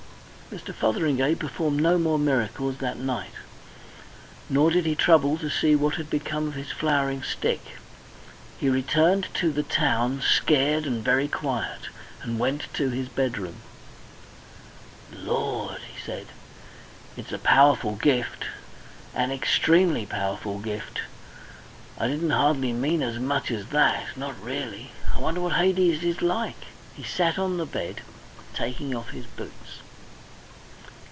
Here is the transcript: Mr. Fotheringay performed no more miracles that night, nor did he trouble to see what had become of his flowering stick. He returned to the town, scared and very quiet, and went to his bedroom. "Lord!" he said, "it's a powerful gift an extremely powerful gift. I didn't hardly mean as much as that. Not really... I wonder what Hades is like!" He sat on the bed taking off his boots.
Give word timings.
Mr. 0.51 0.73
Fotheringay 0.75 1.33
performed 1.33 1.79
no 1.79 1.97
more 1.97 2.19
miracles 2.19 2.79
that 2.79 2.97
night, 2.97 3.31
nor 4.49 4.69
did 4.69 4.85
he 4.85 4.93
trouble 4.95 5.37
to 5.37 5.49
see 5.49 5.73
what 5.77 5.95
had 5.95 6.09
become 6.09 6.45
of 6.45 6.55
his 6.55 6.69
flowering 6.73 7.23
stick. 7.23 7.61
He 8.59 8.67
returned 8.67 9.29
to 9.35 9.53
the 9.53 9.63
town, 9.63 10.21
scared 10.21 10.85
and 10.85 11.05
very 11.05 11.29
quiet, 11.29 11.87
and 12.21 12.37
went 12.37 12.63
to 12.73 12.89
his 12.89 13.07
bedroom. 13.07 13.61
"Lord!" 15.13 15.77
he 15.83 16.01
said, 16.05 16.27
"it's 17.15 17.31
a 17.31 17.39
powerful 17.39 17.95
gift 17.95 18.43
an 19.15 19.31
extremely 19.31 20.05
powerful 20.05 20.59
gift. 20.59 20.99
I 21.97 22.09
didn't 22.09 22.31
hardly 22.31 22.73
mean 22.73 23.01
as 23.01 23.19
much 23.19 23.51
as 23.51 23.67
that. 23.67 24.17
Not 24.17 24.35
really... 24.43 24.91
I 25.15 25.19
wonder 25.21 25.39
what 25.39 25.53
Hades 25.53 26.03
is 26.03 26.21
like!" 26.21 26.65
He 26.93 27.03
sat 27.03 27.39
on 27.39 27.55
the 27.55 27.65
bed 27.65 28.01
taking 28.53 28.93
off 28.93 29.11
his 29.11 29.27
boots. 29.27 29.59